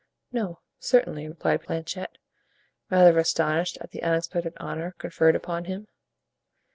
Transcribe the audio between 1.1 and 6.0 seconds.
replied Planchet, rather astonished at the unexpected honor conferred upon him.